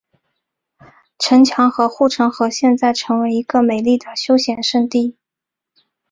[1.19, 5.15] 城墙和护城河现在成为一个美丽的休闲胜地。